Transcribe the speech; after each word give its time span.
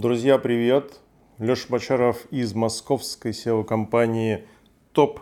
Друзья, 0.00 0.38
привет! 0.38 0.94
Леша 1.38 1.66
Бочаров 1.68 2.24
из 2.30 2.54
московской 2.54 3.32
SEO-компании 3.32 4.46
Top 4.94 5.18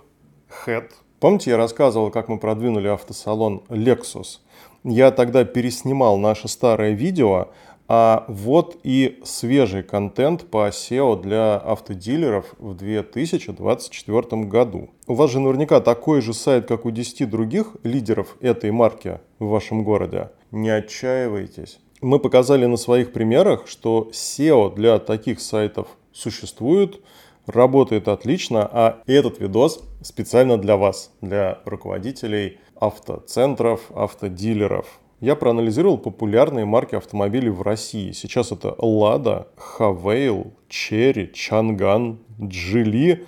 Head. 0.65 0.91
Помните, 1.19 1.51
я 1.51 1.57
рассказывал, 1.57 2.13
как 2.13 2.29
мы 2.29 2.39
продвинули 2.39 2.87
автосалон 2.87 3.65
Lexus? 3.69 4.39
Я 4.85 5.11
тогда 5.11 5.43
переснимал 5.43 6.17
наше 6.17 6.47
старое 6.47 6.93
видео, 6.93 7.49
а 7.89 8.25
вот 8.29 8.79
и 8.85 9.21
свежий 9.25 9.83
контент 9.83 10.49
по 10.49 10.69
SEO 10.69 11.21
для 11.21 11.57
автодилеров 11.57 12.55
в 12.59 12.75
2024 12.75 14.43
году. 14.43 14.91
У 15.09 15.15
вас 15.15 15.33
же 15.33 15.41
наверняка 15.41 15.81
такой 15.81 16.21
же 16.21 16.33
сайт, 16.33 16.69
как 16.69 16.85
у 16.85 16.93
10 16.93 17.29
других 17.29 17.77
лидеров 17.83 18.37
этой 18.41 18.71
марки 18.71 19.19
в 19.41 19.47
вашем 19.47 19.83
городе. 19.83 20.31
Не 20.53 20.71
отчаивайтесь. 20.71 21.81
Мы 22.01 22.21
показали 22.21 22.65
на 22.67 22.77
своих 22.77 23.13
примерах, 23.13 23.67
что 23.67 24.11
SEO 24.13 24.73
для 24.73 25.01
таких 25.01 25.41
сайтов 25.41 25.89
существует, 26.13 27.01
работает 27.47 28.07
отлично, 28.07 28.69
а 28.71 29.03
этот 29.07 29.41
видос 29.41 29.83
специально 30.03 30.59
для 30.59 30.77
вас, 30.77 31.13
для 31.21 31.59
руководителей 31.65 32.59
автоцентров, 32.79 33.91
автодилеров. 33.93 34.87
Я 35.21 35.35
проанализировал 35.35 35.99
популярные 35.99 36.65
марки 36.65 36.95
автомобилей 36.95 37.51
в 37.51 37.63
России. 37.63 38.13
Сейчас 38.13 38.53
это 38.53 38.77
Lada, 38.79 39.49
Havail, 39.57 40.53
Cherry, 40.71 41.33
Chang'an, 41.33 42.19
Geely, 42.39 43.27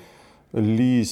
Li 0.52 1.02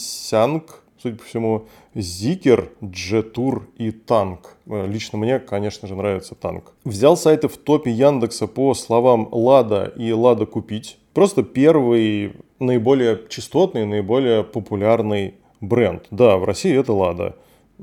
судя 0.98 1.16
по 1.16 1.24
всему, 1.24 1.66
Zikr, 1.98 2.70
Jetour 2.80 3.62
и 3.76 3.90
Танк. 3.90 4.56
Э, 4.66 4.86
лично 4.86 5.18
мне, 5.18 5.38
конечно 5.38 5.88
же, 5.88 5.94
нравится 5.94 6.34
Танк. 6.34 6.72
Взял 6.84 7.16
сайты 7.16 7.48
в 7.48 7.56
топе 7.56 7.90
Яндекса 7.90 8.46
по 8.46 8.74
словам 8.74 9.28
Лада 9.32 9.92
и 9.96 10.12
Лада 10.12 10.46
купить. 10.46 10.98
Просто 11.12 11.42
первый 11.42 12.34
наиболее 12.58 13.20
частотный, 13.28 13.84
наиболее 13.84 14.44
популярный 14.44 15.34
бренд. 15.60 16.06
Да, 16.10 16.38
в 16.38 16.44
России 16.44 16.78
это 16.78 16.92
Лада, 16.92 17.36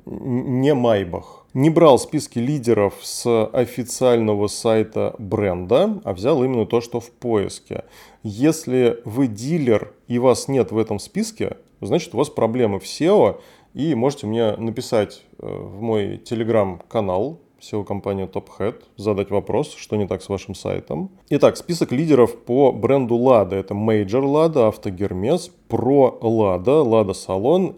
не 0.05 0.73
Майбах 0.73 1.45
не 1.55 1.69
брал 1.69 1.97
списки 1.97 2.37
лидеров 2.37 2.95
с 3.01 3.45
официального 3.45 4.47
сайта 4.47 5.15
бренда, 5.17 6.01
а 6.03 6.13
взял 6.13 6.43
именно 6.43 6.65
то, 6.65 6.81
что 6.81 6.99
в 6.99 7.09
поиске. 7.09 7.85
Если 8.23 8.99
вы 9.05 9.27
дилер 9.27 9.93
и 10.09 10.19
вас 10.19 10.49
нет 10.49 10.71
в 10.71 10.77
этом 10.77 10.99
списке, 10.99 11.55
значит 11.79 12.13
у 12.13 12.17
вас 12.17 12.29
проблемы 12.29 12.79
в 12.79 12.83
SEO, 12.83 13.39
и 13.75 13.93
можете 13.93 14.25
мне 14.25 14.55
написать 14.55 15.23
э, 15.37 15.45
в 15.45 15.81
мой 15.81 16.17
телеграм-канал 16.17 17.41
SEO-компании 17.61 18.25
TopHead, 18.25 18.81
задать 18.95 19.29
вопрос, 19.29 19.73
что 19.75 19.97
не 19.97 20.07
так 20.07 20.21
с 20.21 20.29
вашим 20.29 20.55
сайтом. 20.55 21.11
Итак, 21.29 21.57
список 21.57 21.91
лидеров 21.91 22.35
по 22.43 22.71
бренду 22.71 23.15
Lada. 23.15 23.55
Это 23.55 23.73
Major 23.73 24.23
Lada, 24.23 24.69
Автогермес, 24.69 25.51
Pro 25.69 26.19
Lada, 26.21 26.83
Lada 26.83 27.13
Salon, 27.13 27.75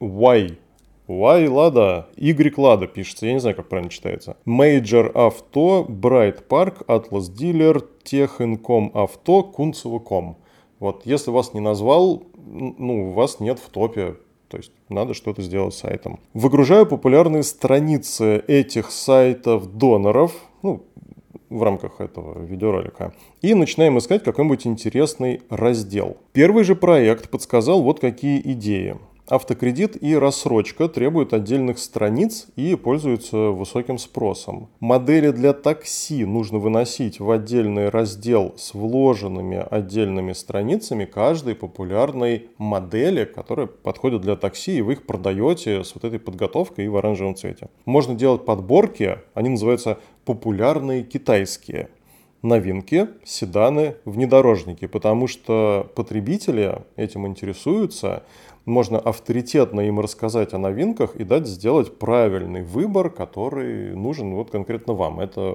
Y 0.00 0.58
Y 1.06 1.48
Lada, 1.48 2.06
Y 2.16 2.54
Lada 2.56 2.86
пишется, 2.86 3.26
я 3.26 3.34
не 3.34 3.40
знаю, 3.40 3.56
как 3.56 3.68
правильно 3.68 3.90
читается. 3.90 4.36
Major 4.46 5.10
Авто, 5.14 5.84
Bright 5.88 6.46
Park, 6.48 6.86
Atlas 6.86 7.28
Dealer, 7.28 7.84
Техинком 8.04 8.90
Авто, 8.94 9.42
Кунцево.ком. 9.42 10.38
Вот, 10.78 11.04
если 11.04 11.30
вас 11.30 11.52
не 11.54 11.60
назвал, 11.60 12.22
ну, 12.36 13.12
вас 13.12 13.40
нет 13.40 13.58
в 13.58 13.68
топе, 13.68 14.16
то 14.48 14.56
есть 14.56 14.72
надо 14.88 15.14
что-то 15.14 15.42
сделать 15.42 15.74
с 15.74 15.78
сайтом. 15.78 16.20
Выгружаю 16.32 16.86
популярные 16.86 17.42
страницы 17.42 18.44
этих 18.46 18.90
сайтов 18.90 19.76
доноров, 19.76 20.32
ну, 20.62 20.84
в 21.50 21.62
рамках 21.62 22.00
этого 22.00 22.42
видеоролика. 22.42 23.14
И 23.42 23.54
начинаем 23.54 23.98
искать 23.98 24.24
какой-нибудь 24.24 24.66
интересный 24.66 25.42
раздел. 25.50 26.16
Первый 26.32 26.64
же 26.64 26.74
проект 26.74 27.30
подсказал 27.30 27.82
вот 27.82 28.00
какие 28.00 28.40
идеи. 28.52 28.96
Автокредит 29.26 30.02
и 30.02 30.14
рассрочка 30.14 30.86
требуют 30.86 31.32
отдельных 31.32 31.78
страниц 31.78 32.46
и 32.56 32.74
пользуются 32.74 33.36
высоким 33.36 33.96
спросом. 33.96 34.68
Модели 34.80 35.30
для 35.30 35.54
такси 35.54 36.26
нужно 36.26 36.58
выносить 36.58 37.20
в 37.20 37.30
отдельный 37.30 37.88
раздел 37.88 38.52
с 38.58 38.74
вложенными 38.74 39.64
отдельными 39.70 40.34
страницами 40.34 41.06
каждой 41.06 41.54
популярной 41.54 42.48
модели, 42.58 43.24
которая 43.24 43.66
подходит 43.66 44.20
для 44.20 44.36
такси, 44.36 44.76
и 44.76 44.82
вы 44.82 44.92
их 44.92 45.06
продаете 45.06 45.84
с 45.84 45.94
вот 45.94 46.04
этой 46.04 46.18
подготовкой 46.18 46.84
и 46.84 46.88
в 46.88 46.96
оранжевом 46.98 47.34
цвете. 47.34 47.70
Можно 47.86 48.14
делать 48.14 48.44
подборки, 48.44 49.20
они 49.32 49.48
называются 49.48 49.98
популярные 50.26 51.02
китайские 51.02 51.88
новинки, 52.44 53.08
седаны, 53.24 53.96
внедорожники, 54.04 54.86
потому 54.86 55.26
что 55.26 55.90
потребители 55.94 56.82
этим 56.94 57.26
интересуются, 57.26 58.22
можно 58.64 58.98
авторитетно 58.98 59.82
им 59.82 60.00
рассказать 60.00 60.54
о 60.54 60.58
новинках 60.58 61.16
и 61.16 61.24
дать 61.24 61.46
сделать 61.46 61.98
правильный 61.98 62.62
выбор, 62.62 63.10
который 63.10 63.94
нужен 63.94 64.34
вот 64.34 64.50
конкретно 64.50 64.94
вам. 64.94 65.20
Это 65.20 65.52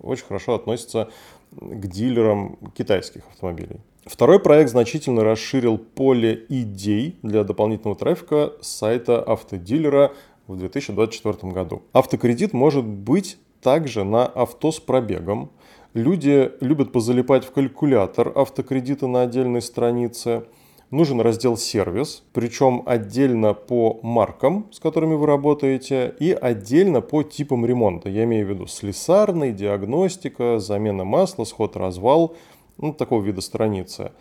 очень 0.00 0.24
хорошо 0.24 0.54
относится 0.54 1.08
к 1.52 1.86
дилерам 1.86 2.58
китайских 2.74 3.22
автомобилей. 3.30 3.80
Второй 4.06 4.38
проект 4.38 4.70
значительно 4.70 5.24
расширил 5.24 5.78
поле 5.78 6.46
идей 6.48 7.18
для 7.22 7.44
дополнительного 7.44 7.98
трафика 7.98 8.52
с 8.60 8.68
сайта 8.68 9.20
автодилера 9.20 10.12
в 10.46 10.56
2024 10.56 11.52
году. 11.52 11.82
Автокредит 11.92 12.52
может 12.52 12.84
быть 12.84 13.36
также 13.60 14.04
на 14.04 14.26
авто 14.26 14.70
с 14.70 14.78
пробегом. 14.78 15.50
Люди 15.92 16.52
любят 16.60 16.92
позалипать 16.92 17.44
в 17.44 17.50
калькулятор 17.50 18.32
автокредита 18.34 19.06
на 19.08 19.22
отдельной 19.22 19.60
странице– 19.60 20.44
нужен 20.90 21.20
раздел 21.20 21.56
«Сервис», 21.56 22.22
причем 22.32 22.82
отдельно 22.86 23.54
по 23.54 23.98
маркам, 24.02 24.66
с 24.72 24.80
которыми 24.80 25.14
вы 25.14 25.26
работаете, 25.26 26.14
и 26.18 26.32
отдельно 26.32 27.00
по 27.00 27.22
типам 27.22 27.66
ремонта. 27.66 28.08
Я 28.08 28.24
имею 28.24 28.46
в 28.46 28.50
виду 28.50 28.66
слесарный, 28.66 29.52
диагностика, 29.52 30.58
замена 30.58 31.04
масла, 31.04 31.44
сход-развал, 31.44 32.36
ну, 32.78 32.92
такого 32.92 33.22
вида 33.22 33.40
страницы. 33.40 34.12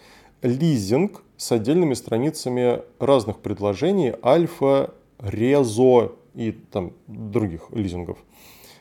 Лизинг 0.42 1.24
с 1.38 1.52
отдельными 1.52 1.94
страницами 1.94 2.82
разных 3.00 3.40
предложений, 3.40 4.14
альфа, 4.24 4.94
резо 5.20 6.14
и 6.34 6.52
там 6.52 6.94
других 7.08 7.70
лизингов. 7.72 8.18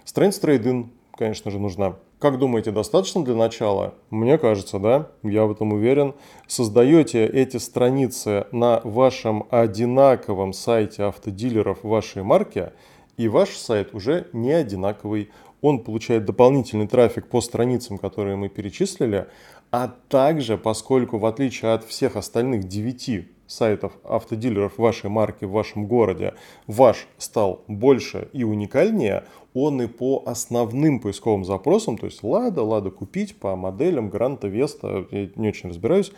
Страница 0.05 0.43
трейдин, 0.43 0.91
конечно 1.16 1.50
же, 1.50 1.58
нужна. 1.58 1.97
Как 2.19 2.38
думаете, 2.38 2.70
достаточно 2.70 3.25
для 3.25 3.34
начала? 3.34 3.94
Мне 4.10 4.38
кажется, 4.38 4.78
да, 4.78 5.08
я 5.22 5.44
в 5.44 5.52
этом 5.52 5.72
уверен. 5.72 6.14
Создаете 6.47 7.26
эти 7.26 7.58
страницы 7.58 8.47
на 8.52 8.80
вашем 8.84 9.47
одинаковом 9.50 10.52
сайте 10.52 11.04
автодилеров 11.04 11.82
вашей 11.82 12.22
марки, 12.22 12.72
и 13.16 13.28
ваш 13.28 13.50
сайт 13.56 13.94
уже 13.94 14.28
не 14.32 14.52
одинаковый. 14.52 15.30
Он 15.60 15.80
получает 15.80 16.25
дополнительный 16.25 16.88
трафик 16.88 17.28
по 17.28 17.41
страницам, 17.41 17.98
которые 17.98 18.36
мы 18.36 18.48
перечислили, 18.48 19.26
а 19.70 19.88
также, 20.08 20.56
поскольку 20.56 21.19
в 21.19 21.26
отличие 21.26 21.72
от 21.72 21.84
всех 21.84 22.16
остальных 22.16 22.64
9 22.64 23.28
сайтов 23.47 23.93
автодилеров 24.05 24.78
вашей 24.78 25.10
марки 25.10 25.44
в 25.44 25.50
вашем 25.50 25.87
городе 25.87 26.34
ваш 26.66 27.06
стал 27.19 27.62
больше 27.69 28.28
и 28.32 28.44
уникальнее, 28.44 29.25
он 29.53 29.81
и 29.82 29.87
по 29.87 30.22
основным 30.27 31.00
поисковым 31.00 31.44
запросам, 31.44 31.97
то 31.99 32.06
есть 32.06 32.22
Лада, 32.22 32.62
Лада 32.62 32.91
купить 32.91 33.37
по 33.37 33.55
моделям 33.56 34.10
Гранта, 34.10 34.49
Веста, 34.49 35.06
я 35.10 35.28
не 35.37 35.49
очень 35.49 35.69
разбираюсь, 35.69 36.12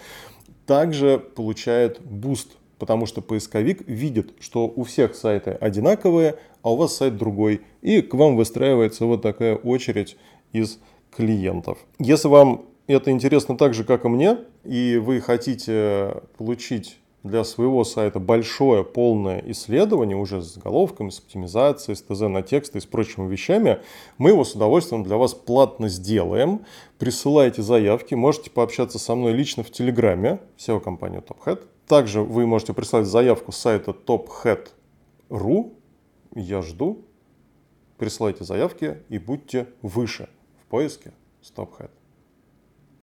также 0.67 1.19
получает 1.19 2.01
буст, 2.01 2.57
потому 2.79 3.07
что 3.07 3.21
поисковик 3.23 3.87
видит, 3.87 4.35
что 4.41 4.67
у 4.67 4.85
всех 4.85 5.15
сайты 5.15 5.51
одинаковые, 5.51 6.37
а 6.63 6.73
у 6.73 6.77
вас 6.77 6.97
сайт 6.97 7.17
другой, 7.17 7.63
и 7.83 8.03
к 8.03 8.15
вам 8.15 8.37
выстраивается 8.37 9.07
вот 9.07 9.23
такая 9.23 9.57
очередь 9.57 10.17
из 10.53 10.79
клиентов. 11.15 11.79
Если 11.99 12.29
вам 12.29 12.67
это 12.87 13.11
интересно 13.11 13.57
так 13.57 13.75
же, 13.75 13.85
как 13.85 14.05
и 14.05 14.09
мне, 14.09 14.39
и 14.65 14.97
вы 14.97 15.21
хотите 15.21 16.23
получить 16.39 16.99
для 17.27 17.45
своего 17.45 17.85
сайта 17.85 18.21
большое 18.21 18.85
полное 18.85 19.43
исследование 19.47 20.17
уже 20.17 20.41
с 20.41 20.55
заголовками, 20.55 21.11
с 21.11 21.19
оптимизацией, 21.19 21.97
с 21.97 22.03
ТЗ 22.03 22.21
на 22.23 22.43
тексты 22.43 22.79
и 22.79 22.81
с 22.81 22.87
прочими 22.87 23.29
вещами, 23.29 23.81
мы 24.19 24.31
его 24.31 24.45
с 24.45 24.55
удовольствием 24.55 25.03
для 25.03 25.17
вас 25.17 25.35
платно 25.35 25.89
сделаем. 25.89 26.65
Присылайте 26.99 27.63
заявки, 27.63 28.15
можете 28.15 28.51
пообщаться 28.51 28.99
со 28.99 29.15
мной 29.15 29.33
лично 29.33 29.63
в 29.63 29.71
Телеграме, 29.71 30.41
SEO-компания 30.59 31.21
TopHead. 31.21 31.63
Также 31.87 32.23
вы 32.23 32.47
можете 32.47 32.73
прислать 32.73 33.07
заявку 33.07 33.53
с 33.53 33.57
сайта 33.57 33.93
tophead.ru. 33.93 35.73
Я 36.35 36.63
жду. 36.63 37.05
Присылайте 37.97 38.45
заявки 38.45 38.99
и 39.09 39.19
будьте 39.19 39.69
выше 39.83 40.29
в 40.63 40.67
поиске 40.71 41.13
с 41.41 41.51
TopHead. 41.51 41.91